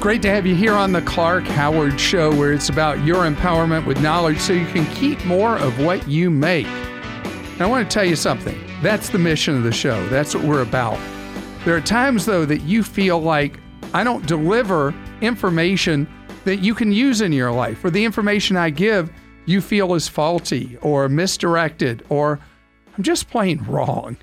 [0.00, 3.84] Great to have you here on the Clark Howard Show, where it's about your empowerment
[3.84, 6.66] with knowledge so you can keep more of what you make.
[6.66, 8.58] And I want to tell you something.
[8.80, 10.08] That's the mission of the show.
[10.08, 10.98] That's what we're about.
[11.66, 13.60] There are times, though, that you feel like
[13.92, 16.08] I don't deliver information
[16.44, 19.12] that you can use in your life, or the information I give
[19.44, 22.40] you feel is faulty or misdirected, or
[22.96, 24.16] I'm just plain wrong.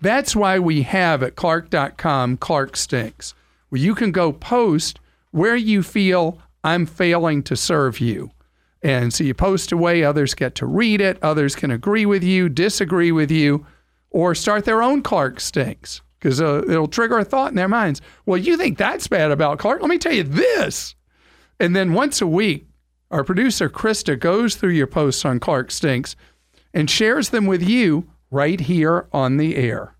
[0.00, 3.34] That's why we have at Clark.com Clark Stinks,
[3.70, 5.00] where you can go post
[5.36, 8.30] where you feel I'm failing to serve you.
[8.82, 12.48] And so you post away, others get to read it, others can agree with you,
[12.48, 13.66] disagree with you,
[14.10, 18.00] or start their own Clark stinks because uh, it'll trigger a thought in their minds.
[18.24, 19.82] Well, you think that's bad about Clark?
[19.82, 20.94] Let me tell you this.
[21.60, 22.66] And then once a week,
[23.10, 26.16] our producer Christa goes through your posts on Clark Stinks
[26.72, 29.96] and shares them with you right here on the air.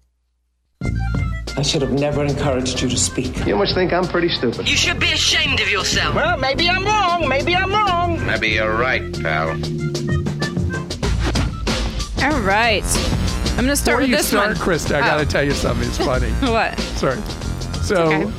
[1.58, 3.46] I should have never encouraged you to speak.
[3.46, 4.68] You must think I'm pretty stupid.
[4.68, 6.14] You should be ashamed of yourself.
[6.14, 7.26] Well, maybe I'm wrong.
[7.28, 8.24] Maybe I'm wrong.
[8.26, 9.48] Maybe you're right, pal.
[12.22, 12.84] All right.
[13.56, 14.56] I'm going to start Before with you this start, one.
[14.56, 15.24] Christa, I got to Oh.
[15.24, 15.88] tell you something.
[15.88, 16.28] It's funny.
[16.42, 16.78] What?
[16.98, 17.20] Sorry.
[17.82, 18.30] So okay.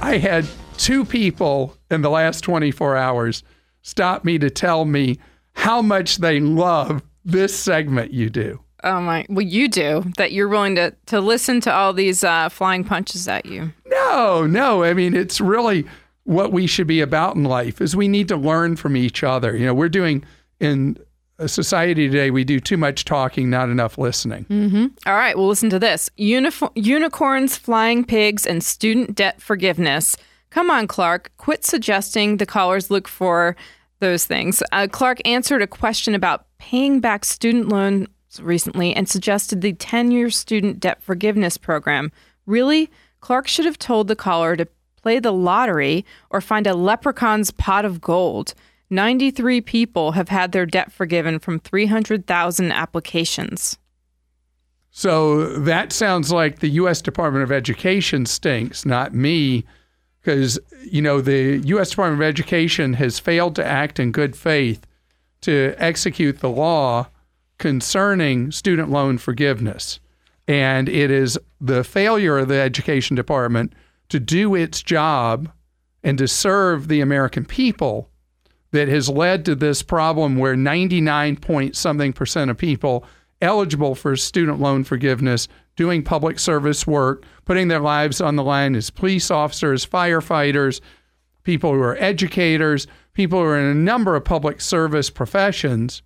[0.00, 0.46] I had
[0.78, 3.42] two people in the last 24 hours
[3.82, 5.18] stop me to tell me
[5.52, 8.60] how much they love this segment you do.
[8.84, 9.24] Oh my!
[9.30, 10.32] Well, you do that.
[10.32, 13.72] You're willing to to listen to all these uh, flying punches at you.
[13.86, 14.84] No, no.
[14.84, 15.86] I mean, it's really
[16.24, 19.56] what we should be about in life is we need to learn from each other.
[19.56, 20.22] You know, we're doing
[20.60, 20.98] in
[21.38, 24.46] a society today, we do too much talking, not enough listening.
[25.06, 25.36] All right.
[25.36, 30.16] Well, listen to this: Unif- unicorns, flying pigs, and student debt forgiveness.
[30.50, 31.32] Come on, Clark.
[31.38, 33.56] Quit suggesting the callers look for
[34.00, 34.62] those things.
[34.70, 38.08] Uh, Clark answered a question about paying back student loans
[38.40, 42.12] recently and suggested the 10 year student debt forgiveness program.
[42.46, 42.90] Really?
[43.20, 47.84] Clark should have told the caller to play the lottery or find a leprechaun's pot
[47.84, 48.54] of gold.
[48.90, 53.78] 93 people have had their debt forgiven from 300,000 applications.
[54.90, 57.02] So that sounds like the U.S.
[57.02, 59.64] Department of Education stinks, not me,
[60.20, 61.90] because, you know, the U.S.
[61.90, 64.86] Department of Education has failed to act in good faith
[65.40, 67.08] to execute the law
[67.58, 70.00] concerning student loan forgiveness.
[70.46, 73.72] And it is the failure of the Education Department
[74.08, 75.50] to do its job
[76.02, 78.10] and to serve the American people
[78.72, 83.04] that has led to this problem where 99 point something percent of people
[83.40, 88.74] eligible for student loan forgiveness doing public service work, putting their lives on the line
[88.74, 90.80] as police officers, firefighters,
[91.42, 96.02] people who are educators, people who are in a number of public service professions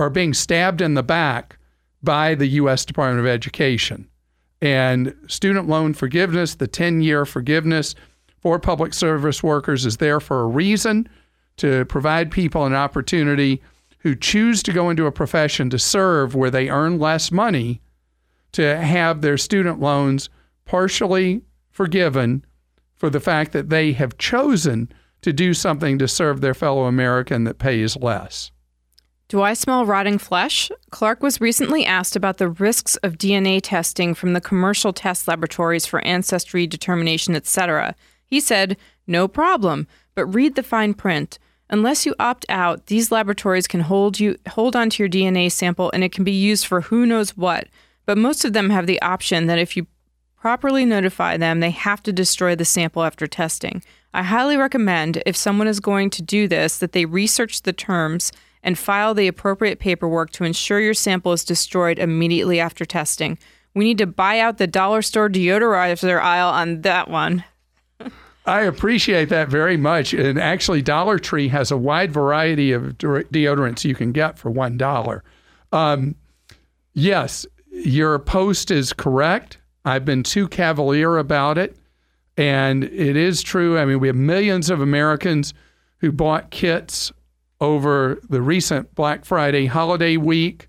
[0.00, 1.58] are being stabbed in the back
[2.02, 2.84] by the U.S.
[2.84, 4.08] Department of Education.
[4.62, 7.94] And student loan forgiveness, the 10 year forgiveness
[8.38, 11.08] for public service workers, is there for a reason
[11.58, 13.62] to provide people an opportunity
[13.98, 17.82] who choose to go into a profession to serve where they earn less money
[18.52, 20.30] to have their student loans
[20.64, 22.44] partially forgiven
[22.94, 24.90] for the fact that they have chosen
[25.20, 28.50] to do something to serve their fellow American that pays less.
[29.30, 30.72] Do I smell rotting flesh?
[30.90, 35.86] Clark was recently asked about the risks of DNA testing from the commercial test laboratories
[35.86, 37.94] for ancestry determination, etc.
[38.26, 38.76] He said,
[39.06, 39.86] "No problem,
[40.16, 41.38] but read the fine print.
[41.68, 46.02] Unless you opt out, these laboratories can hold you hold onto your DNA sample and
[46.02, 47.68] it can be used for who knows what.
[48.06, 49.86] But most of them have the option that if you
[50.40, 53.84] properly notify them, they have to destroy the sample after testing.
[54.12, 58.32] I highly recommend if someone is going to do this that they research the terms
[58.62, 63.38] and file the appropriate paperwork to ensure your sample is destroyed immediately after testing.
[63.74, 67.44] We need to buy out the dollar store deodorizer aisle on that one.
[68.46, 70.12] I appreciate that very much.
[70.12, 75.20] And actually, Dollar Tree has a wide variety of deodorants you can get for $1.
[75.72, 76.16] Um,
[76.94, 79.58] yes, your post is correct.
[79.84, 81.76] I've been too cavalier about it.
[82.36, 83.78] And it is true.
[83.78, 85.52] I mean, we have millions of Americans
[85.98, 87.12] who bought kits
[87.60, 90.68] over the recent Black Friday holiday week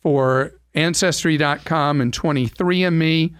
[0.00, 3.34] for Ancestry.com and 23andMe.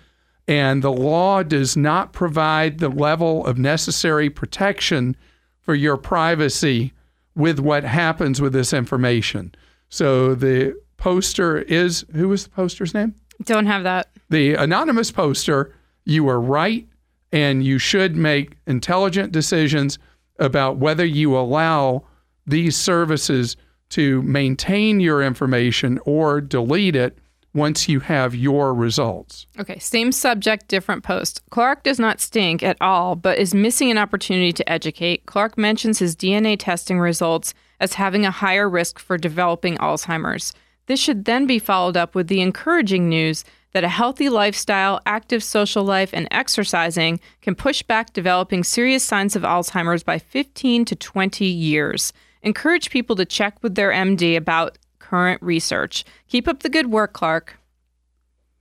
[0.48, 5.16] And the law does not provide the level of necessary protection
[5.60, 6.92] for your privacy
[7.36, 9.54] with what happens with this information.
[9.88, 13.14] So the poster is who was the poster's name?
[13.44, 14.10] Don't have that.
[14.28, 15.74] The anonymous poster,
[16.04, 16.86] you are right,
[17.32, 19.98] and you should make intelligent decisions
[20.38, 22.04] about whether you allow
[22.46, 23.56] these services
[23.90, 27.18] to maintain your information or delete it
[27.52, 29.46] once you have your results.
[29.58, 31.42] Okay, same subject, different post.
[31.50, 35.26] Clark does not stink at all, but is missing an opportunity to educate.
[35.26, 40.52] Clark mentions his DNA testing results as having a higher risk for developing Alzheimer's.
[40.86, 45.42] This should then be followed up with the encouraging news that a healthy lifestyle, active
[45.42, 50.96] social life, and exercising can push back developing serious signs of Alzheimer's by 15 to
[50.96, 52.12] 20 years.
[52.42, 56.04] Encourage people to check with their MD about current research.
[56.28, 57.56] Keep up the good work, Clark.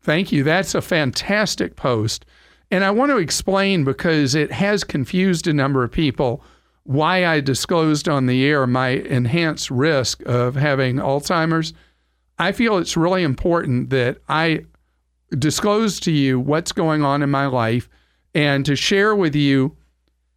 [0.02, 0.44] Thank you.
[0.44, 2.26] That's a fantastic post.
[2.72, 6.44] And I want to explain because it has confused a number of people
[6.84, 11.74] why I disclosed on the air my enhanced risk of having Alzheimer's.
[12.38, 14.66] I feel it's really important that I
[15.38, 17.90] disclose to you what's going on in my life
[18.34, 19.76] and to share with you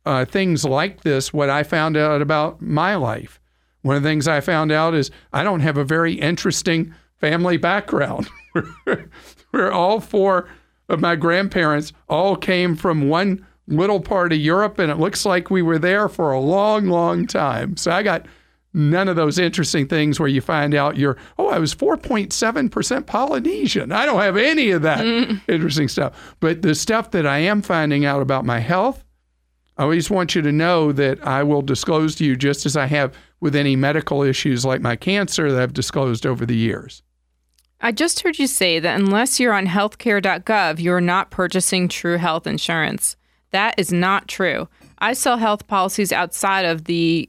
[0.05, 3.41] uh, things like this, what I found out about my life.
[3.83, 7.57] One of the things I found out is I don't have a very interesting family
[7.57, 8.29] background.
[9.51, 10.49] Where all four
[10.89, 15.51] of my grandparents all came from one little part of Europe, and it looks like
[15.51, 17.77] we were there for a long, long time.
[17.77, 18.27] So I got
[18.75, 23.93] none of those interesting things where you find out you're, oh, I was 4.7% Polynesian.
[23.93, 25.05] I don't have any of that
[25.49, 26.37] interesting stuff.
[26.41, 29.05] But the stuff that I am finding out about my health,
[29.77, 32.87] I always want you to know that I will disclose to you just as I
[32.87, 37.03] have with any medical issues like my cancer that I've disclosed over the years.
[37.81, 42.47] I just heard you say that unless you're on healthcare.gov, you're not purchasing true health
[42.47, 43.17] insurance.
[43.51, 44.69] That is not true.
[44.99, 47.29] I sell health policies outside of the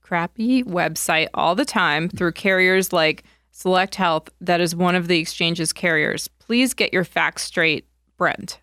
[0.00, 3.24] crappy website all the time through carriers like
[3.56, 6.26] Select Health, that is one of the exchange's carriers.
[6.26, 7.86] Please get your facts straight,
[8.16, 8.60] Brent.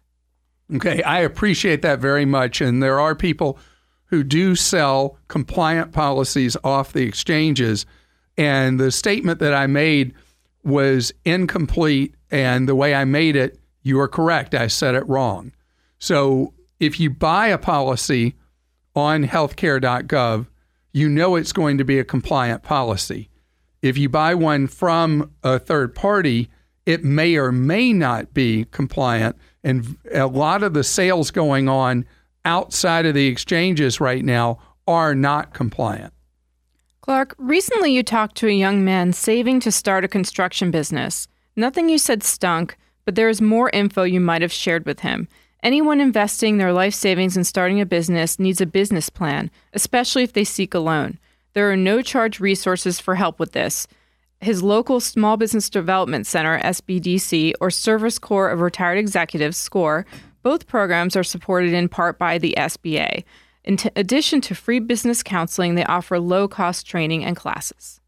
[0.76, 2.62] Okay, I appreciate that very much.
[2.62, 3.60] And there are people
[4.06, 7.86] who do sell compliant policies off the exchanges.
[8.38, 10.14] And the statement that I made
[10.64, 12.16] was incomplete.
[12.30, 14.54] And the way I made it, you are correct.
[14.56, 15.52] I said it wrong.
[16.00, 18.36] So if you buy a policy
[18.96, 20.48] on healthcare.gov,
[20.94, 23.30] you know it's going to be a compliant policy.
[23.82, 26.50] If you buy one from a third party,
[26.86, 29.36] it may or may not be compliant.
[29.64, 32.06] And a lot of the sales going on
[32.46, 36.14] outside of the exchanges right now are not compliant.
[37.02, 41.28] Clark, recently you talked to a young man saving to start a construction business.
[41.56, 45.28] Nothing you said stunk, but there is more info you might have shared with him.
[45.64, 50.34] Anyone investing their life savings in starting a business needs a business plan, especially if
[50.34, 51.20] they seek a loan.
[51.54, 53.88] There are no charge resources for help with this.
[54.42, 60.06] His local Small Business Development Center, SBDC, or Service Corps of Retired Executives, SCORE,
[60.42, 63.24] both programs are supported in part by the SBA.
[63.64, 68.02] In t- addition to free business counseling, they offer low cost training and classes.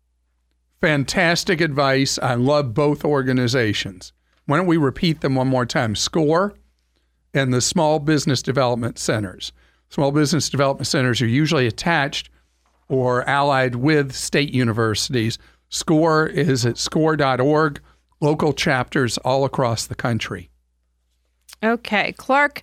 [0.81, 2.17] Fantastic advice.
[2.17, 4.11] I love both organizations.
[4.47, 5.95] Why don't we repeat them one more time?
[5.95, 6.55] SCORE
[7.35, 9.53] and the Small Business Development Centers.
[9.89, 12.31] Small Business Development Centers are usually attached
[12.89, 15.37] or allied with state universities.
[15.73, 17.81] SCORE is at score.org,
[18.21, 20.51] local chapters all across the country.
[21.63, 22.61] Okay, Clark,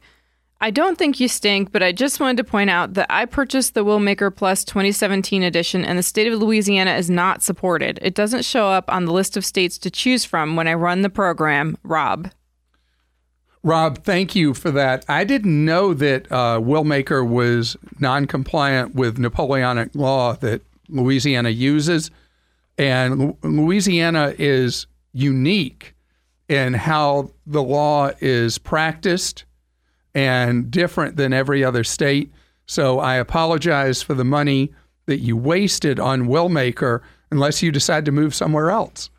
[0.60, 3.74] I don't think you stink, but I just wanted to point out that I purchased
[3.74, 7.98] the Willmaker Plus 2017 edition and the state of Louisiana is not supported.
[8.00, 11.02] It doesn't show up on the list of states to choose from when I run
[11.02, 12.30] the program, Rob.
[13.64, 15.04] Rob, thank you for that.
[15.08, 22.12] I didn't know that uh, Willmaker was non compliant with Napoleonic law that Louisiana uses.
[22.80, 25.94] And Louisiana is unique
[26.48, 29.44] in how the law is practiced
[30.14, 32.32] and different than every other state.
[32.64, 34.72] So I apologize for the money
[35.04, 39.10] that you wasted on Willmaker unless you decide to move somewhere else.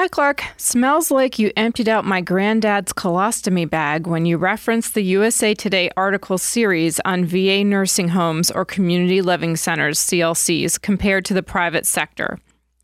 [0.00, 0.42] Hi, Clark.
[0.56, 5.90] Smells like you emptied out my granddad's colostomy bag when you referenced the USA Today
[5.94, 11.84] article series on VA nursing homes or community living centers, CLCs, compared to the private
[11.84, 12.38] sector.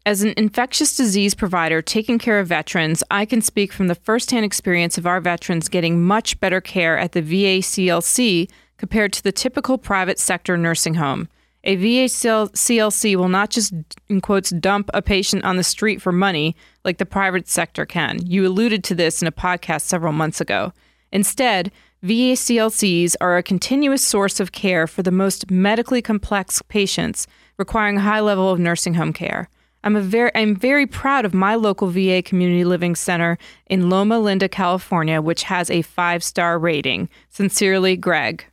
[0.05, 4.45] As an infectious disease provider taking care of veterans, I can speak from the firsthand
[4.45, 9.33] experience of our veterans getting much better care at the VA CLC compared to the
[9.33, 11.29] typical private sector nursing home.
[11.69, 13.75] A VA CLC will not just,
[14.09, 16.55] in quotes, dump a patient on the street for money
[16.85, 18.25] like the private sector can.
[18.25, 20.73] You alluded to this in a podcast several months ago.
[21.11, 27.27] Instead, VA CLCs are a continuous source of care for the most medically complex patients
[27.59, 29.49] requiring a high level of nursing home care.
[29.83, 34.49] I'm very I'm very proud of my local VA community living center in Loma Linda,
[34.49, 37.09] California, which has a 5-star rating.
[37.29, 38.45] Sincerely, Greg.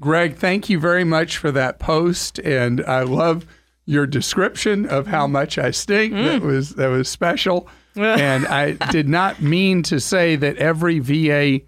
[0.00, 3.46] Greg, thank you very much for that post, and I love
[3.84, 6.14] your description of how much I stink.
[6.14, 6.24] Mm.
[6.24, 7.68] That was that was special.
[7.96, 11.60] and I did not mean to say that every VA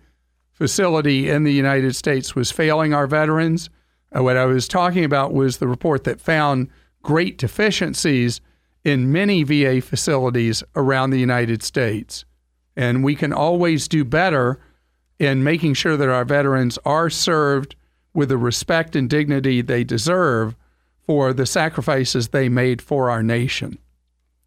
[0.53, 3.69] facility in the United States was failing our veterans.
[4.17, 6.69] Uh, what I was talking about was the report that found
[7.03, 8.41] great deficiencies
[8.85, 12.25] in many VA facilities around the United States.
[12.77, 14.61] And we can always do better
[15.19, 17.77] in making sure that our veterans are served
[18.15, 20.55] with the respect and dignity they deserve
[21.07, 23.77] for the sacrifices they made for our nation.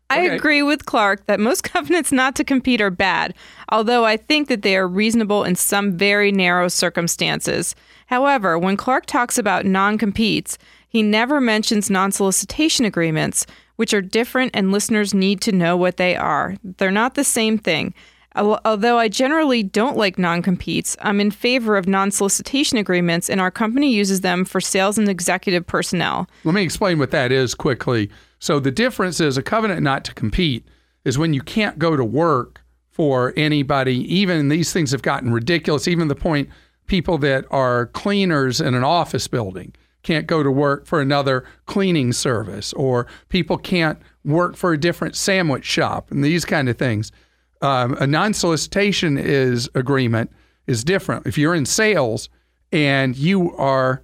[0.09, 0.35] I Okay.
[0.37, 3.33] agree with Clark that most covenants not to compete are bad,
[3.69, 7.75] although I think that they are reasonable in some very narrow circumstances.
[8.05, 10.57] However, when Clark talks about non competes,
[10.87, 13.45] he never mentions non solicitation agreements,
[13.75, 16.55] which are different and listeners need to know what they are.
[16.63, 17.93] They're not the same thing.
[18.37, 23.29] Al- Although I generally don't like non competes, I'm in favor of non solicitation agreements,
[23.29, 26.27] and our company uses them for sales and executive personnel.
[26.43, 28.09] Let me explain what that is quickly.
[28.39, 30.67] So, the difference is a covenant not to compete
[31.03, 33.95] is when you can't go to work for anybody.
[34.13, 36.49] Even these things have gotten ridiculous, even the point
[36.87, 42.13] people that are cleaners in an office building can't go to work for another cleaning
[42.13, 47.11] service, or people can't work for a different sandwich shop, and these kind of things.
[47.61, 50.31] Um, a non-solicitation is agreement
[50.67, 51.25] is different.
[51.25, 52.29] If you're in sales
[52.71, 54.03] and you are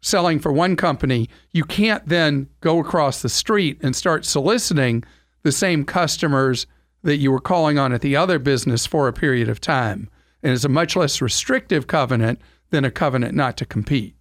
[0.00, 5.02] selling for one company, you can't then go across the street and start soliciting
[5.42, 6.66] the same customers
[7.02, 10.08] that you were calling on at the other business for a period of time.
[10.42, 12.40] And it's a much less restrictive covenant
[12.70, 14.14] than a covenant not to compete.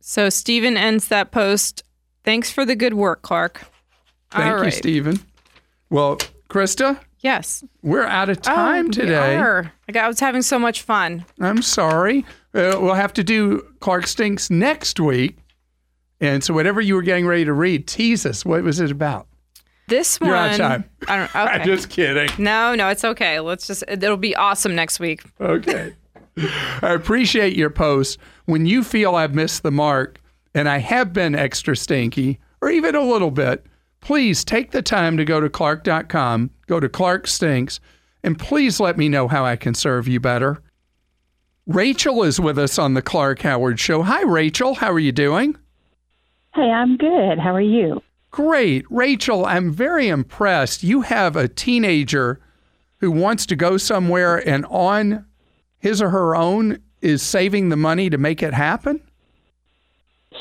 [0.00, 1.82] So Stephen ends that post.
[2.24, 3.66] Thanks for the good work, Clark.
[4.30, 4.72] Thank All you, right.
[4.72, 5.20] Stephen.
[5.88, 6.18] Well,
[6.48, 7.62] Christa, Yes.
[7.82, 9.38] we're out of time Oh, today.
[9.38, 11.24] Like, I was having so much fun.
[11.40, 12.24] I'm sorry.
[12.54, 15.36] Uh, we'll have to do Clark Stinks next week.
[16.20, 18.44] And so, whatever you were getting ready to read, tease us.
[18.44, 19.26] What was it about?
[19.88, 20.28] This one.
[20.28, 20.84] You're out of time.
[21.08, 21.24] I don't.
[21.34, 21.38] Okay.
[21.60, 22.30] I'm just kidding.
[22.42, 23.40] no, no, it's okay.
[23.40, 23.84] Let's just.
[23.88, 25.22] It'll be awesome next week.
[25.40, 25.94] Okay.
[26.36, 28.18] I appreciate your post.
[28.46, 30.20] When you feel I've missed the mark
[30.54, 33.64] and I have been extra stinky, or even a little bit,
[34.00, 37.80] please take the time to go to Clark.com, go to Clark Stinks,
[38.22, 40.62] and please let me know how I can serve you better.
[41.66, 44.02] Rachel is with us on the Clark Howard Show.
[44.02, 44.74] Hi, Rachel.
[44.74, 45.56] How are you doing?
[46.54, 47.38] Hey, I'm good.
[47.38, 48.02] How are you?
[48.30, 48.84] Great.
[48.90, 50.82] Rachel, I'm very impressed.
[50.82, 52.40] You have a teenager
[52.98, 55.24] who wants to go somewhere and on
[55.78, 59.00] his or her own is saving the money to make it happen?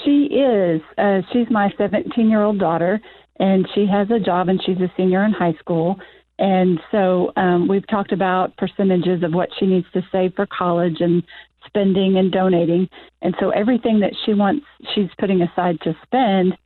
[0.03, 0.81] She is.
[0.97, 3.01] Uh, she's my 17 year old daughter,
[3.39, 5.99] and she has a job, and she's a senior in high school.
[6.37, 10.97] And so um, we've talked about percentages of what she needs to save for college
[11.01, 11.23] and
[11.65, 12.87] spending and donating.
[13.21, 14.65] And so everything that she wants,
[14.95, 16.57] she's putting aside to spend,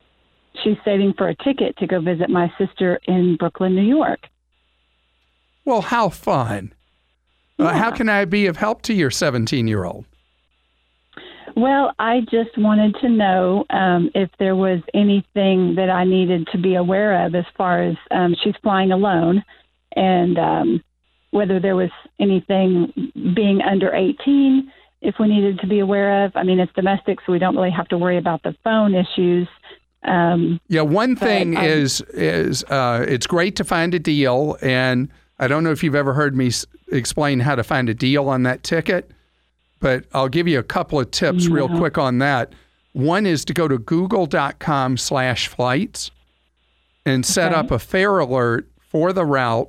[0.62, 4.20] she's saving for a ticket to go visit my sister in Brooklyn, New York.
[5.64, 6.72] Well, how fun.
[7.58, 10.06] Uh, how can I be of help to your 17 year old?
[11.56, 16.58] Well, I just wanted to know um, if there was anything that I needed to
[16.58, 19.44] be aware of as far as um, she's flying alone
[19.96, 20.82] and um,
[21.30, 24.70] whether there was anything being under 18,
[25.02, 26.32] if we needed to be aware of.
[26.34, 29.48] I mean, it's domestic, so we don't really have to worry about the phone issues.
[30.02, 35.08] Um, Yeah, one thing um, is is uh, it's great to find a deal, and
[35.38, 38.28] I don't know if you've ever heard me s- explain how to find a deal
[38.28, 39.10] on that ticket,
[39.84, 42.54] but I'll give you a couple of tips real quick on that.
[42.94, 46.10] One is to go to google.com slash flights
[47.04, 47.60] and set Okay.
[47.60, 49.68] up a fare alert for the route,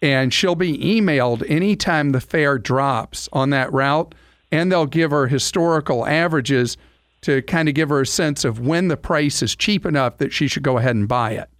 [0.00, 4.14] and she'll be emailed anytime the fare drops on that route,
[4.50, 6.78] and they'll give her historical averages
[7.20, 10.32] to kind of give her a sense of when the price is cheap enough that
[10.32, 11.50] she should go ahead and buy it.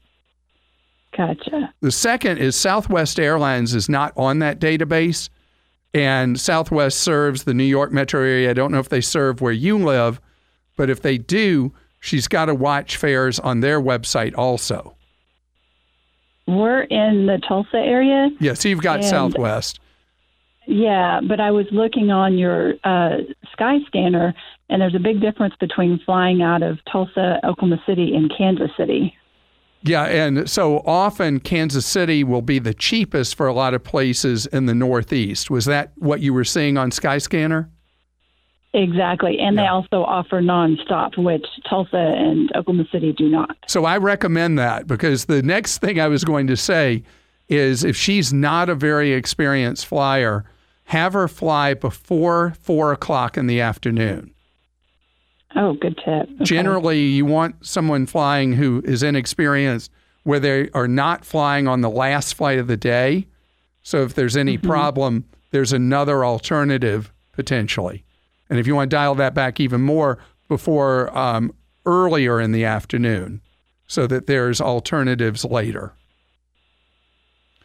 [1.15, 1.71] gotcha.
[1.83, 5.29] The second is Southwest Airlines is not on that database,
[5.95, 8.51] and Southwest serves the New York metro area.
[8.51, 10.21] I don't know if they serve where you live,
[10.77, 14.97] but if they do, she's got to watch fares on their website also.
[16.47, 18.29] We're in the Tulsa area.
[18.41, 19.81] Yeah, so you've got Southwest.
[20.67, 23.19] Yeah, but I was looking on your uh,
[23.57, 24.35] Skyscanner,
[24.69, 29.15] and there's a big difference between flying out of Tulsa, Oklahoma City, and Kansas City.
[29.85, 34.47] Yeah, and so often Kansas City will be the cheapest for a lot of places
[34.47, 35.51] in the Northeast.
[35.51, 37.69] Was that what you were seeing on Skyscanner?
[38.73, 43.57] Exactly, and they also offer nonstop, which Tulsa and Oklahoma City do not.
[43.69, 47.05] So I recommend that because the next thing I was going to say
[47.49, 50.45] is if she's not a very experienced flyer,
[50.85, 54.34] have her fly before four o'clock in the afternoon.
[55.57, 56.29] Oh, good tip.
[56.35, 56.45] Okay.
[56.45, 59.91] Generally, you want someone flying who is inexperienced
[60.25, 63.27] where they are not flying on the last flight of the day.
[63.83, 68.05] So if there's any problem, there's another alternative potentially.
[68.49, 70.19] And if you want to dial that back even more,
[70.49, 71.55] before um,
[71.87, 73.41] earlier in the afternoon,
[73.87, 75.93] so that there's alternatives later.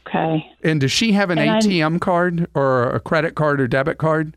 [0.08, 0.46] Okay.
[0.64, 3.98] And does she have an And I'm- ATM card or a credit card or debit
[3.98, 4.36] card?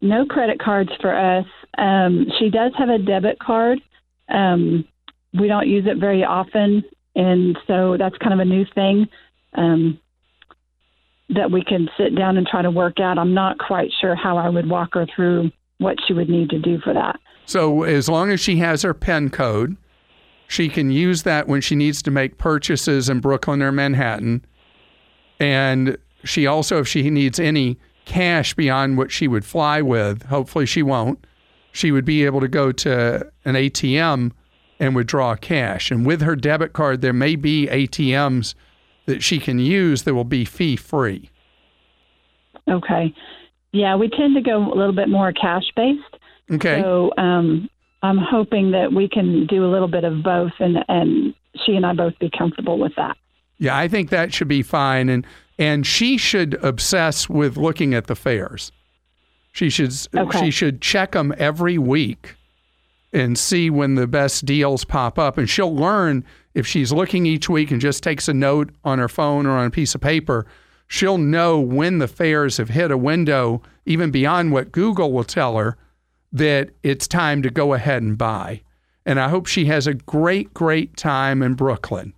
[0.00, 1.46] No credit cards for us.
[1.78, 3.78] Um, she does have a debit card.
[4.28, 4.84] Um,
[5.38, 9.08] we don't use it very often, and so that's kind of a new thing
[9.54, 9.98] um,
[11.30, 13.18] that we can sit down and try to work out.
[13.18, 16.58] I'm not quite sure how I would walk her through what she would need to
[16.58, 17.18] do for that.
[17.46, 19.76] So as long as she has her PIN code,
[20.46, 24.44] she can use that when she needs to make purchases in Brooklyn or Manhattan.
[25.40, 30.66] And she also, if she needs any cash beyond what she would fly with, hopefully
[30.66, 31.26] she won't,
[31.72, 34.32] she would be able to go to an ATM
[34.78, 35.90] and withdraw cash.
[35.90, 38.54] And with her debit card, there may be ATMs
[39.06, 41.30] that she can use that will be fee free.
[42.70, 43.14] Okay.
[43.72, 46.16] Yeah, we tend to go a little bit more cash based.
[46.50, 46.80] Okay.
[46.82, 47.68] So um,
[48.02, 51.86] I'm hoping that we can do a little bit of both, and and she and
[51.86, 53.16] I both be comfortable with that.
[53.58, 55.26] Yeah, I think that should be fine, and
[55.58, 58.72] and she should obsess with looking at the fares.
[59.52, 60.40] She should Okay.
[60.46, 62.36] she should check them every week
[63.12, 67.48] and see when the best deals pop up, and she'll learn if she's looking each
[67.48, 70.46] week and just takes a note on her phone or on a piece of paper.
[70.88, 75.56] She'll know when the fares have hit a window, even beyond what Google will tell
[75.58, 75.76] her,
[76.32, 78.62] that it's time to go ahead and buy.
[79.04, 82.14] And I hope she has a great, great time in Brooklyn.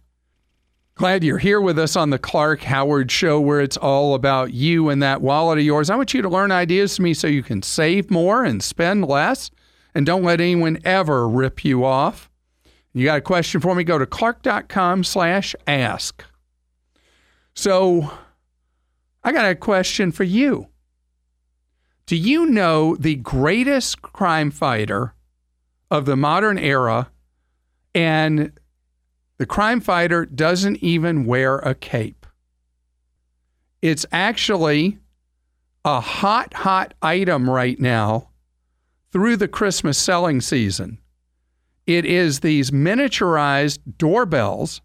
[0.96, 4.90] Glad you're here with us on the Clark Howard Show, where it's all about you
[4.90, 5.90] and that wallet of yours.
[5.90, 9.04] I want you to learn ideas from me so you can save more and spend
[9.04, 9.50] less,
[9.92, 12.30] and don't let anyone ever rip you off.
[12.92, 13.82] You got a question for me?
[13.82, 16.24] Go to clark.com/ask.
[17.54, 18.12] So,
[19.24, 20.68] I got a question for you.
[22.06, 25.14] Do you know the greatest crime fighter
[25.90, 27.10] of the modern era
[27.97, 28.52] and
[29.38, 32.26] the crime fighter doesn't even wear a cape.
[33.82, 34.99] It's actually
[35.84, 38.30] a hot, hot item right now
[39.12, 40.99] through the Christmas selling season.
[41.86, 44.80] It is these miniaturized doorbells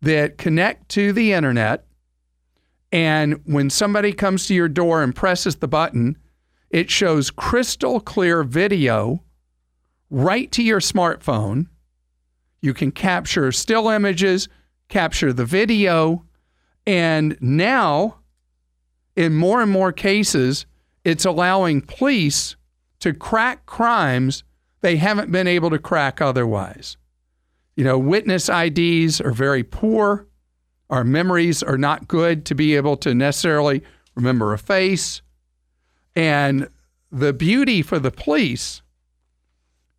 [0.00, 1.86] that connect to the internet.
[2.92, 6.16] And when somebody comes to your door and presses the button,
[6.70, 9.24] it shows crystal clear video
[10.10, 11.66] right to your smartphone.
[12.64, 14.48] You can capture still images,
[14.88, 16.24] capture the video,
[16.86, 18.20] and now,
[19.14, 20.64] in more and more cases,
[21.04, 22.56] it's allowing police
[23.00, 24.44] to crack crimes
[24.80, 26.96] they haven't been able to crack otherwise.
[27.76, 30.26] You know, witness IDs are very poor.
[30.88, 33.82] Our memories are not good to be able to necessarily
[34.14, 35.20] remember a face.
[36.16, 36.70] And
[37.12, 38.80] the beauty for the police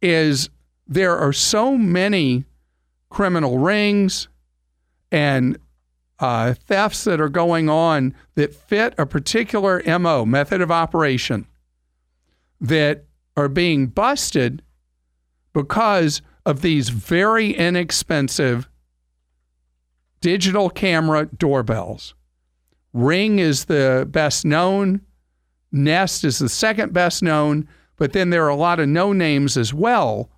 [0.02, 0.50] is
[0.88, 2.46] there are so many
[3.10, 4.28] criminal rings
[5.12, 5.58] and
[6.20, 11.46] uh, thefts that are going on that fit a particular MO, method of operation,
[12.62, 14.62] that are being busted
[15.54, 18.70] because of these very inexpensive
[20.22, 22.16] digital camera doorbells.
[22.94, 25.02] Ring is the best known,
[25.72, 29.58] Nest is the second best known, but then there are a lot of no names
[29.58, 30.30] as well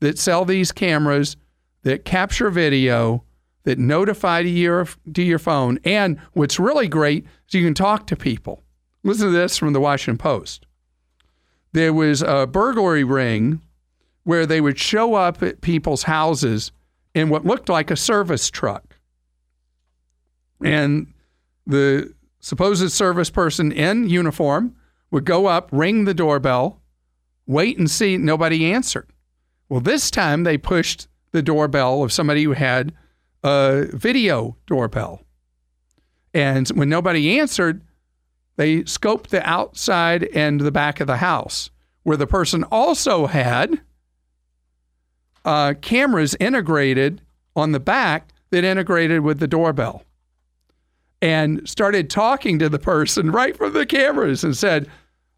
[0.00, 1.36] that sell these cameras
[1.82, 3.24] that capture video
[3.64, 5.78] that notify to your to your phone.
[5.84, 8.62] And what's really great is you can talk to people.
[9.02, 10.66] Listen to this from the Washington Post.
[11.72, 13.60] There was a burglary ring
[14.24, 16.72] where they would show up at people's houses
[17.14, 18.96] in what looked like a service truck.
[20.62, 21.12] And
[21.66, 24.76] the supposed service person in uniform
[25.10, 26.80] would go up, ring the doorbell,
[27.46, 29.08] wait and see nobody answered.
[29.68, 32.92] Well, this time they pushed the doorbell of somebody who had
[33.42, 35.22] a video doorbell.
[36.34, 37.82] And when nobody answered,
[38.56, 41.70] they scoped the outside and the back of the house,
[42.02, 43.80] where the person also had
[45.44, 47.22] uh, cameras integrated
[47.56, 50.04] on the back that integrated with the doorbell.
[51.22, 54.88] And started talking to the person right from the cameras and said,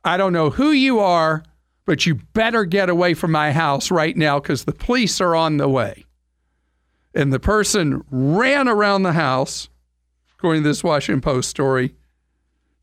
[0.04, 1.44] I don't know who you are,
[1.84, 5.56] but you better get away from my house right now because the police are on
[5.56, 6.04] the way.
[7.14, 9.68] And the person ran around the house,
[10.36, 11.94] according to this Washington Post story,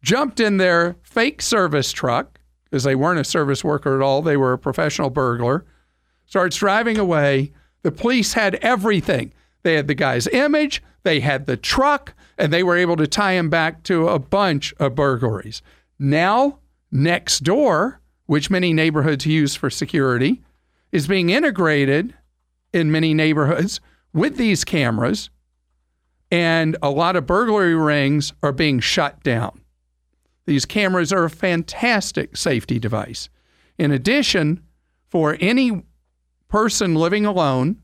[0.01, 4.21] jumped in their fake service truck because they weren't a service worker at all.
[4.21, 5.65] They were a professional burglar,
[6.25, 7.51] starts driving away.
[7.81, 9.33] The police had everything.
[9.63, 13.33] they had the guy's image, they had the truck, and they were able to tie
[13.33, 15.61] him back to a bunch of burglaries.
[15.97, 16.59] Now,
[16.93, 17.97] Nextdoor,
[18.29, 20.39] which many neighborhoods use for security,
[20.91, 22.13] is being integrated
[22.71, 23.81] in many neighborhoods
[24.13, 25.31] with these cameras,
[26.29, 29.59] and a lot of burglary rings are being shut down.
[30.45, 33.29] These cameras are a fantastic safety device.
[33.79, 34.61] In addition,
[35.07, 35.81] for any
[36.49, 37.81] person living alone,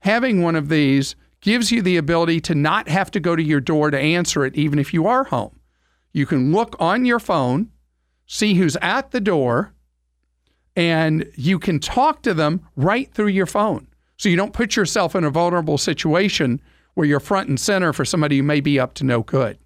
[0.00, 3.60] having one of these gives you the ability to not have to go to your
[3.62, 5.58] door to answer it, even if you are home.
[6.12, 7.70] You can look on your phone,
[8.26, 9.72] see who's at the door,
[10.74, 13.86] and you can talk to them right through your phone.
[14.16, 16.60] So you don't put yourself in a vulnerable situation
[16.94, 19.58] where you're front and center for somebody who may be up to no good.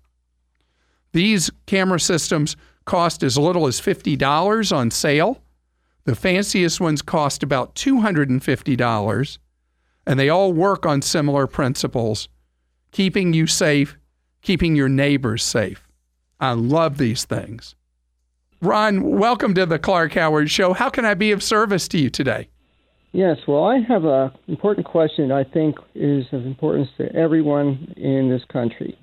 [1.13, 5.43] These camera systems cost as little as $50 on sale.
[6.05, 9.39] The fanciest ones cost about $250,
[10.07, 12.29] and they all work on similar principles
[12.91, 13.97] keeping you safe,
[14.43, 15.87] keeping your neighbors safe.
[16.41, 17.77] I love these things.
[18.63, 20.75] Ron, welcome to the Clark Howard Show.
[20.75, 22.51] How can I be of service to you today?
[23.13, 28.29] Yes, well, I have an important question I think is of importance to everyone in
[28.29, 28.99] this country.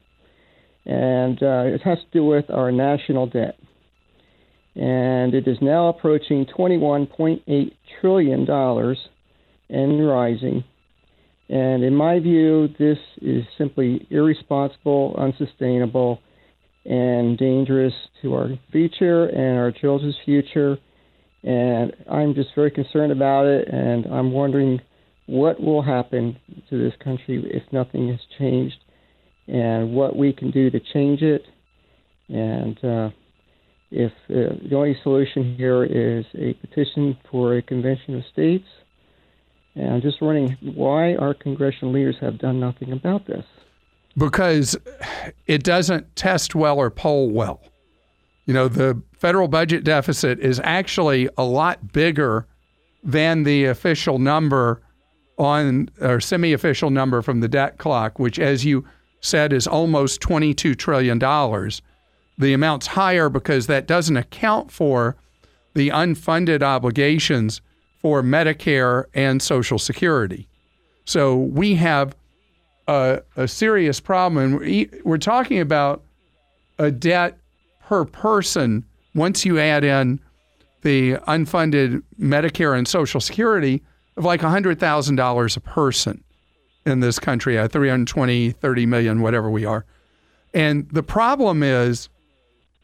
[0.86, 3.58] And uh, it has to do with our national debt.
[4.76, 8.96] And it is now approaching $21.8 trillion
[9.70, 10.64] and rising.
[11.50, 16.22] And in my view, this is simply irresponsible, unsustainable,
[16.88, 20.78] and dangerous to our future and our children's future
[21.44, 24.82] and I'm just very concerned about it, and I'm wondering
[25.28, 26.38] what will happen
[26.70, 28.78] to this country if nothing has changed,
[29.48, 31.44] and what we can do to change it,
[32.28, 33.10] and uh,
[33.92, 38.68] if uh, the only solution here is a petition for a convention of states.
[39.76, 43.46] And I'm just wondering why our congressional leaders have done nothing about this.
[44.18, 44.76] Because
[45.46, 47.62] it doesn't test well or poll well.
[48.46, 52.48] You know, the federal budget deficit is actually a lot bigger
[53.04, 54.82] than the official number
[55.38, 58.86] on or semi-official number from the debt clock, which, as you
[59.22, 61.82] said, is almost twenty-two trillion dollars.
[62.40, 65.16] The amount's higher because that doesn't account for
[65.76, 67.62] the unfunded obligations
[68.00, 70.48] for Medicare and Social Security.
[71.06, 72.16] So we have
[72.88, 76.04] a, a serious problem, and we're talking about
[76.80, 77.38] a debt
[77.82, 80.20] per person once you add in
[80.84, 83.82] the unfunded Medicare and Social Security
[84.16, 86.24] of like $100,000 a person
[86.86, 89.86] in this country at 320, 30 million, whatever we are.
[90.54, 92.10] And the problem is,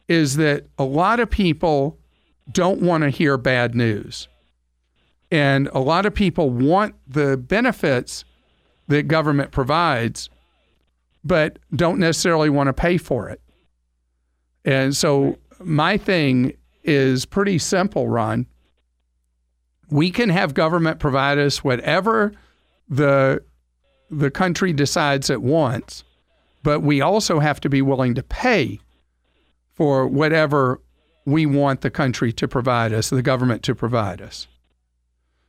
[0.08, 1.98] is that a lot of people
[2.52, 4.28] don't want to hear bad news.
[5.30, 8.24] And a lot of people want the benefits
[8.88, 10.28] that government provides,
[11.24, 13.40] but don't necessarily want to pay for it.
[14.64, 18.46] And so my thing is pretty simple, Ron.
[19.90, 22.32] We can have government provide us whatever
[22.88, 23.42] the
[24.10, 26.04] the country decides it wants,
[26.62, 28.80] but we also have to be willing to pay
[29.72, 30.80] for whatever
[31.24, 34.46] we want the country to provide us, the government to provide us.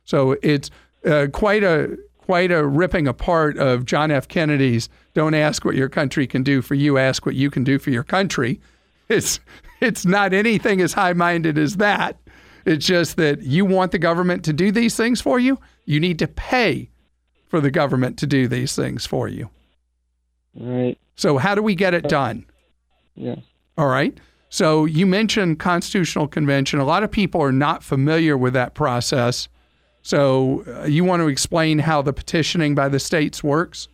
[0.04, 0.70] So it's
[1.04, 1.96] uh, quite a
[2.26, 4.26] quite a ripping apart of John F.
[4.26, 7.78] Kennedy's "Don't ask what your country can do for you, ask what you can do
[7.78, 8.60] for your country."
[9.08, 9.38] It's
[9.80, 12.18] it's not anything as high-minded as that.
[12.64, 15.58] It's just that you want the government to do these things for you.
[15.84, 16.90] You need to pay
[17.46, 19.48] for the government to do these things for you.
[20.58, 20.98] Right.
[21.14, 22.44] So how do we get it done?
[23.14, 23.38] Yes.
[23.78, 24.18] All right.
[24.48, 26.80] So you mentioned constitutional convention.
[26.80, 29.48] A lot of people are not familiar with that process.
[30.06, 33.88] So uh, you want to explain how the petitioning by the states works?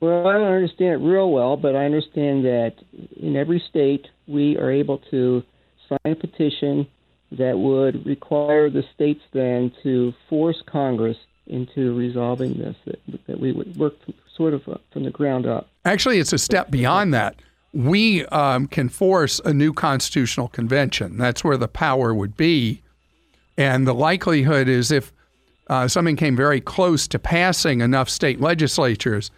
[0.00, 2.74] Well, I don't understand it real well, but I understand that
[3.16, 5.42] in every state we are able to
[5.88, 6.86] sign a petition
[7.38, 13.52] that would require the states then to force Congress into resolving this, that, that we
[13.52, 13.94] would work
[14.36, 15.70] sort of uh, from the ground up.
[15.86, 17.36] Actually, it's a step beyond that.
[17.72, 21.16] We um, can force a new constitutional convention.
[21.16, 22.82] That's where the power would be.
[23.62, 25.12] And the likelihood is if
[25.68, 29.30] uh, something came very close to passing enough state legislatures,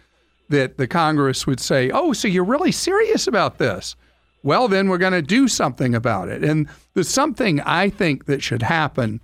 [0.49, 3.95] that the Congress would say, oh, so you're really serious about this?
[4.41, 6.43] Well, then we're going to do something about it.
[6.43, 9.21] And the something I think that should happen,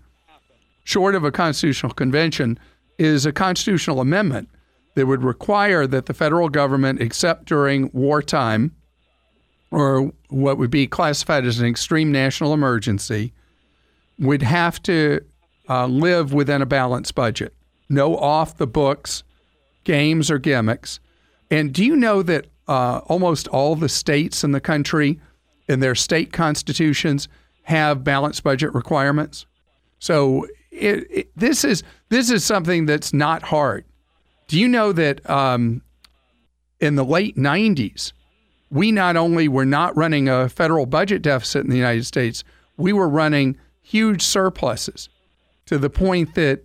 [0.83, 2.59] short of a constitutional convention,
[2.99, 4.49] is a constitutional amendment
[4.93, 8.75] that would require that the federal government, except during wartime
[9.71, 13.33] or what would be classified as an extreme national emergency,
[14.21, 15.19] would have to
[15.67, 17.53] uh, live within a balanced budget.
[17.89, 19.23] No off the books
[19.83, 20.99] games or gimmicks.
[21.49, 25.19] And do you know that uh, almost all the states in the country,
[25.67, 27.27] in their state constitutions,
[27.63, 29.45] have balanced budget requirements?
[29.99, 33.85] So it, it, this is this is something that's not hard.
[34.47, 35.81] Do you know that um,
[36.79, 38.13] in the late '90s,
[38.69, 42.43] we not only were not running a federal budget deficit in the United States,
[42.77, 43.57] we were running
[43.91, 45.09] huge surpluses
[45.65, 46.63] to the point that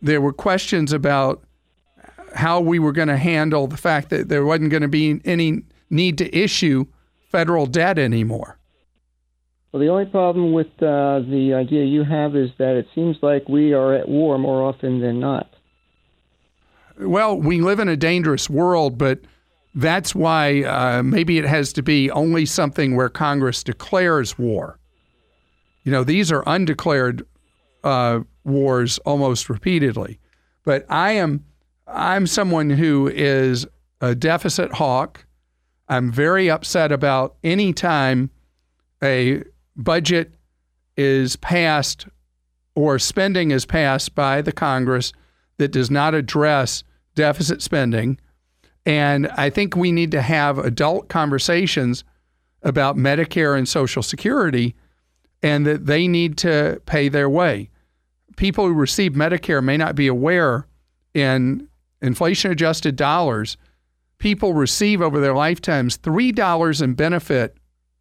[0.00, 1.42] there were questions about
[2.34, 5.62] how we were going to handle the fact that there wasn't going to be any
[5.90, 6.86] need to issue
[7.30, 8.58] federal debt anymore.
[9.72, 13.48] Well, the only problem with uh, the idea you have is that it seems like
[13.48, 15.48] we are at war more often than not.
[16.98, 19.20] Well, we live in a dangerous world, but
[19.74, 24.78] that's why uh, maybe it has to be only something where Congress declares war.
[25.84, 27.26] You know, these are undeclared
[27.84, 30.18] uh, wars almost repeatedly.
[30.64, 31.44] But I am
[31.86, 33.66] I'm someone who is
[34.00, 35.26] a deficit hawk.
[35.88, 38.30] I'm very upset about any time
[39.02, 39.42] a
[39.76, 40.32] budget
[40.96, 42.06] is passed
[42.74, 45.12] or spending is passed by the Congress
[45.58, 48.18] that does not address deficit spending.
[48.86, 52.04] And I think we need to have adult conversations
[52.62, 54.74] about Medicare and Social Security
[55.42, 57.68] and that they need to pay their way.
[58.36, 60.66] People who receive Medicare may not be aware
[61.14, 61.68] in
[62.00, 63.56] inflation adjusted dollars,
[64.18, 67.56] people receive over their lifetimes $3 in benefit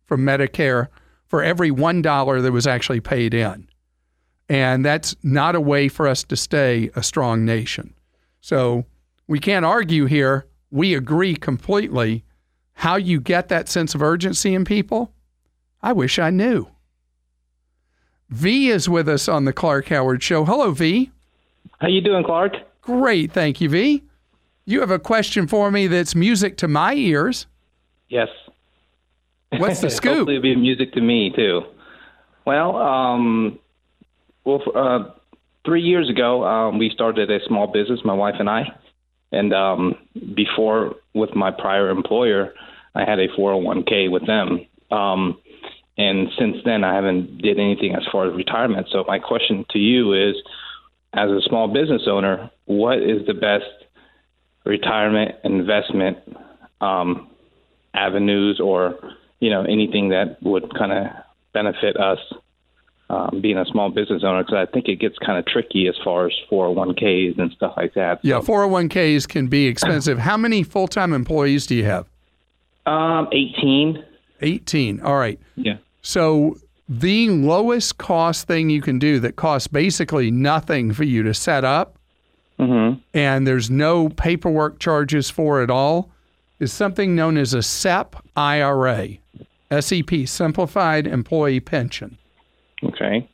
[0.06, 0.88] from Medicare
[1.28, 3.68] for every $1 that was actually paid in.
[4.50, 7.94] And that's not a way for us to stay a strong nation.
[8.42, 8.86] So
[9.28, 10.46] we can't argue here.
[10.72, 12.26] We agree completely.
[12.74, 15.14] How you get that sense of urgency in people,
[15.82, 16.68] I wish I knew.
[18.32, 20.46] V is with us on the Clark Howard Show.
[20.46, 21.12] Hello, V.
[21.80, 22.54] How you doing, Clark?
[22.82, 24.04] Great, thank you, V.
[24.66, 27.46] You have a question for me that's music to my ears.
[28.08, 28.30] Yes.
[29.58, 30.20] What's the scoop?
[30.20, 31.62] Hopefully, it'll be music to me too.
[32.46, 33.60] Well, um,
[34.46, 35.12] well, uh,
[35.66, 38.64] three years ago, um, we started a small business, my wife and I.
[39.34, 39.96] And um,
[40.36, 42.54] before, with my prior employer,
[42.96, 44.66] I had a 401k with them.
[44.90, 45.38] Um,
[45.98, 48.88] and since then, I haven't did anything as far as retirement.
[48.92, 50.36] So my question to you is,
[51.14, 53.66] as a small business owner, what is the best
[54.66, 56.18] retirement investment
[56.80, 57.30] um,
[57.94, 59.00] avenues or
[59.40, 61.08] you know anything that would kind of
[61.54, 62.20] benefit us
[63.10, 65.96] um, being a small business owner because I think it gets kind of tricky as
[66.04, 68.24] far as 401ks and stuff like that.
[68.24, 70.18] Yeah, 401ks can be expensive.
[70.30, 72.08] How many full time employees do you have?
[72.86, 74.06] Um, 18.
[74.42, 75.02] 18.
[75.02, 75.40] All right.
[75.56, 75.78] Yeah.
[76.02, 76.58] So
[76.90, 81.64] the lowest cost thing you can do that costs basically nothing for you to set
[81.64, 81.98] up
[82.60, 83.00] Mm-hmm.
[83.16, 86.12] and there's no paperwork charges for it all
[86.60, 89.18] is something known as a SEP IRA,
[89.80, 92.20] SEP, Simplified Employee Pension.
[92.84, 93.28] Okay.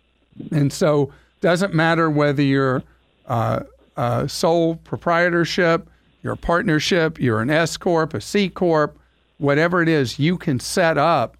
[0.52, 2.84] And so doesn't matter whether you're
[3.26, 3.64] uh,
[3.98, 5.90] a sole proprietorship,
[6.24, 8.97] you're a partnership, you're an S corp, a C corp,
[9.38, 11.38] whatever it is, you can set up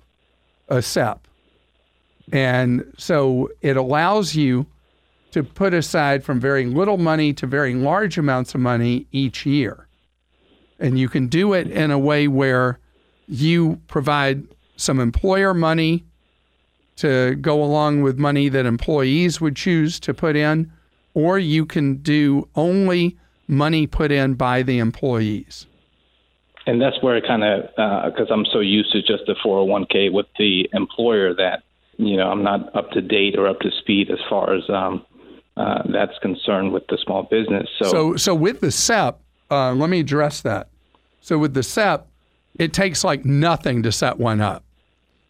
[0.70, 1.28] a SEP.
[2.32, 4.66] And so it allows you
[5.32, 9.88] to put aside from very little money to very large amounts of money each year.
[10.80, 12.80] And you can do it in a way where
[13.28, 16.06] you provide some employer money
[16.98, 20.72] to go along with money that employees would choose to put in,
[21.14, 25.66] or you can do only money put in by the employees.
[26.68, 27.64] And that's where it kind of,
[28.12, 31.64] because I'm so used to just the 401k with the employer that,
[31.98, 35.06] you know, I'm not up to date or up to speed as far as um,
[35.56, 37.68] uh, that's concerned with the small business.
[37.80, 40.68] So, So, so with the SEP, uh, let me address that.
[41.22, 42.06] So with the SEP,
[42.60, 44.64] it takes like nothing to set one up.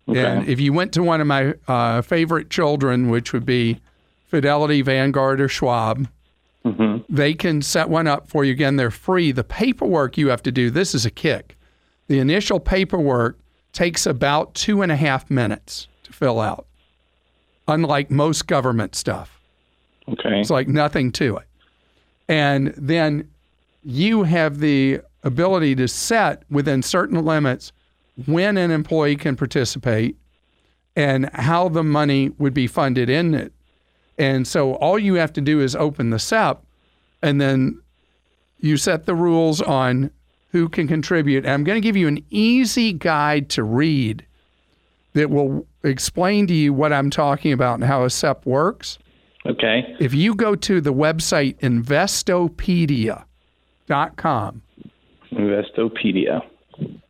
[0.10, 0.26] Okay.
[0.26, 3.80] And if you went to one of my uh, favorite children, which would be
[4.28, 6.08] Fidelity, Vanguard, or Schwab,
[6.73, 7.06] Mhm.
[7.10, 8.51] they can set one up for you.
[8.51, 9.32] Again, they're free.
[9.32, 11.58] The paperwork you have to do, this is a kick.
[12.08, 13.38] The initial paperwork
[13.73, 16.65] takes about two and a half minutes to fill out,
[17.67, 19.39] unlike most government stuff.
[20.10, 20.39] okay.
[20.39, 21.47] It's like nothing to it.
[22.30, 23.27] And then
[23.84, 27.71] you have the ability to set within certain limits
[28.25, 30.15] when an employee can participate
[30.95, 33.51] and how the money would be funded in it.
[34.17, 36.62] And so all you have to do is open the SEP
[37.21, 37.82] and then
[38.60, 40.12] you set the rules on
[40.51, 41.45] who can contribute.
[41.45, 44.25] And I'm going to give you an easy guide to read
[45.13, 48.97] that will explain to you what I'm talking about and how a SEP works.
[49.45, 49.95] okay.
[49.99, 53.25] If you go to the website Investopedia,
[53.88, 54.62] investopedia.com.
[55.32, 56.41] Investopedia.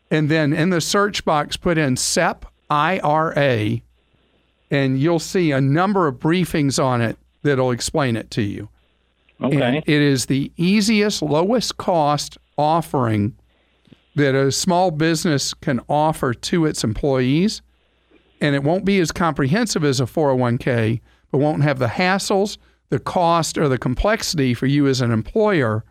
[0.09, 3.81] And then in the search box, put in SEP IRA,
[4.69, 8.69] and you'll see a number of briefings on it that'll explain it to you.
[9.41, 9.61] Okay.
[9.61, 13.35] And it is the easiest, lowest cost offering
[14.15, 17.61] that a small business can offer to its employees.
[18.41, 21.01] And it won't be as comprehensive as a 401k,
[21.31, 22.57] but won't have the hassles,
[22.89, 25.83] the cost, or the complexity for you as an employer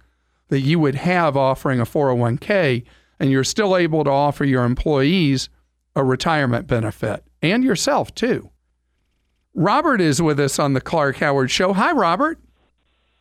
[0.48, 2.84] that you would have offering a 401k.
[3.18, 5.48] And you're still able to offer your employees
[5.94, 8.50] a retirement benefit and yourself too.
[9.56, 11.72] Robert is with us on the Clark Howard Show.
[11.72, 12.38] Hi, Robert.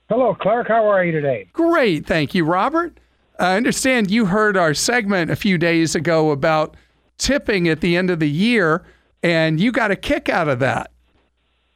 [0.10, 0.68] Hello, Clark.
[0.68, 1.48] How are you today?
[1.54, 2.06] Great.
[2.06, 3.00] Thank you, Robert.
[3.40, 6.76] I understand you heard our segment a few days ago about
[7.18, 8.84] tipping at the end of the year,
[9.24, 10.92] and you got a kick out of that.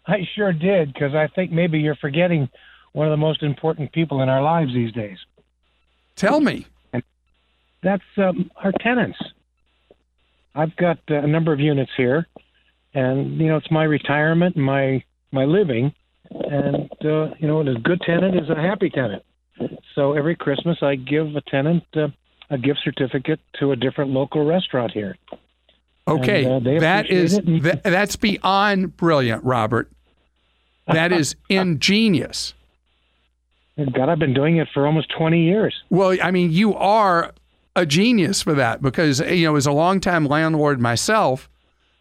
[0.05, 2.49] I sure did, because I think maybe you're forgetting
[2.91, 5.17] one of the most important people in our lives these days.
[6.17, 6.67] Tell me.
[7.81, 9.17] That's um, our tenants.
[10.53, 12.27] I've got uh, a number of units here,
[12.93, 15.93] and you know it's my retirement, my my living,
[16.31, 19.23] and uh, you know a good tenant is a happy tenant.
[19.95, 22.07] So every Christmas I give a tenant uh,
[22.49, 25.17] a gift certificate to a different local restaurant here.
[26.07, 29.91] Okay, And, uh, that is it and- that, that's beyond brilliant, Robert.
[30.87, 32.53] That is ingenious.
[33.77, 35.73] God, I've been doing it for almost 20 years.
[35.89, 37.31] Well, I mean, you are
[37.75, 41.47] a genius for that because you know, as a longtime landlord myself,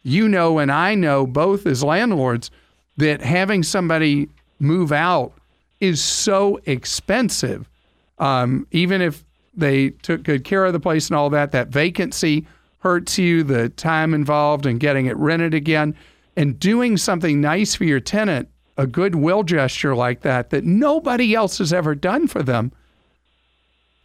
[0.03, 2.51] you know, and I know both as landlords
[2.97, 5.33] that having somebody move out
[5.79, 7.69] is so expensive.
[8.17, 9.23] Um, even if
[9.55, 12.45] they took good care of the place and all that, that vacancy
[12.79, 13.43] hurts you.
[13.43, 15.95] The time involved in getting it rented again,
[16.35, 21.57] and doing something nice for your tenant, a goodwill gesture like that that nobody else
[21.57, 22.71] has ever done for them.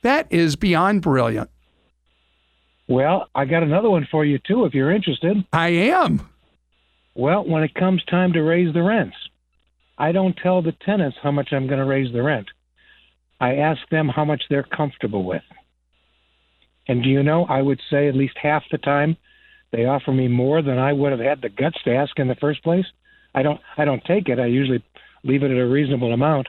[0.02, 1.48] That is beyond brilliant.
[2.86, 5.44] Well, I got another one for you too, if you're interested.
[5.52, 6.28] I am.
[7.14, 9.16] Well, when it comes time to raise the rents,
[9.96, 12.48] I don't tell the tenants how much I'm going to raise the rent.
[13.40, 15.42] I ask them how much they're comfortable with.
[16.86, 19.16] And do you know, I would say at least half the time
[19.72, 22.36] they offer me more than I would have had the guts to ask in the
[22.36, 22.86] first place.
[23.34, 24.38] I don't I don't take it.
[24.38, 24.84] I usually
[25.24, 26.48] leave it at a reasonable amount,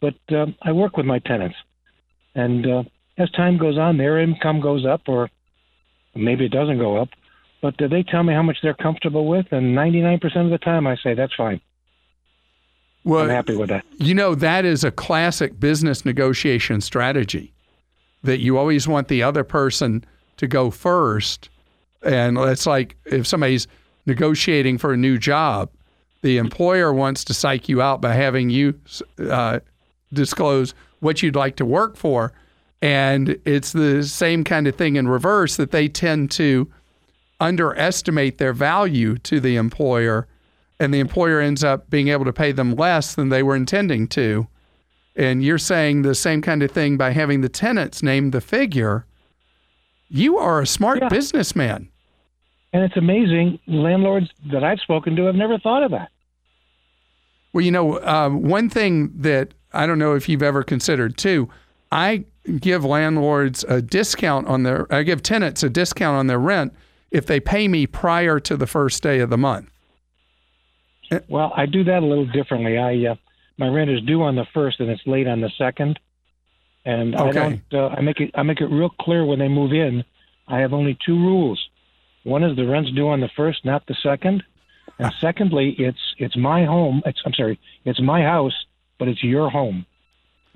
[0.00, 1.56] but uh, I work with my tenants.
[2.34, 2.82] And uh,
[3.18, 5.28] as time goes on, their income goes up or
[6.14, 7.08] maybe it doesn't go up,
[7.60, 10.96] but they tell me how much they're comfortable with, and 99% of the time I
[10.96, 11.60] say that's fine.
[13.04, 13.84] Well, I'm happy with that.
[13.98, 17.52] You know, that is a classic business negotiation strategy
[18.22, 20.04] that you always want the other person
[20.38, 21.50] to go first.
[22.02, 23.66] And it's like if somebody's
[24.06, 25.70] negotiating for a new job,
[26.22, 28.80] the employer wants to psych you out by having you
[29.18, 29.60] uh,
[30.12, 32.32] disclose what you'd like to work for.
[32.84, 36.70] And it's the same kind of thing in reverse that they tend to
[37.40, 40.28] underestimate their value to the employer,
[40.78, 44.06] and the employer ends up being able to pay them less than they were intending
[44.08, 44.46] to.
[45.16, 49.06] And you're saying the same kind of thing by having the tenants name the figure.
[50.10, 51.08] You are a smart Yeah.
[51.08, 51.88] businessman.
[52.74, 56.10] And it's amazing, landlords that I've spoken to have never thought of that.
[57.54, 61.48] Well, you know, um, one thing that I don't know if you've ever considered too,
[61.90, 62.24] I
[62.60, 66.74] give landlords a discount on their, I give tenants a discount on their rent
[67.10, 69.70] if they pay me prior to the first day of the month.
[71.28, 72.78] Well, I do that a little differently.
[72.78, 73.14] I uh,
[73.56, 76.00] my rent is due on the first, and it's late on the second,
[76.84, 77.62] and I don't.
[77.72, 78.30] Uh, I make it.
[78.34, 80.02] I make it real clear when they move in.
[80.48, 81.62] I have only two rules.
[82.24, 84.42] One is the rent's due on the first, not the second,
[84.98, 87.02] and secondly, it's it's my home.
[87.06, 88.54] It's I'm sorry, it's my house,
[88.98, 89.86] but it's your home.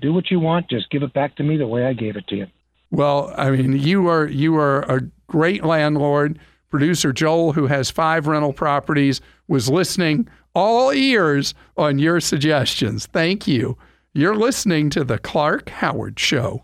[0.01, 0.69] Do what you want.
[0.69, 2.47] Just give it back to me the way I gave it to you.
[2.91, 6.39] Well, I mean, you are you are a great landlord.
[6.69, 13.07] Producer Joel, who has five rental properties, was listening all ears on your suggestions.
[13.07, 13.77] Thank you.
[14.13, 16.63] You're listening to the Clark Howard Show.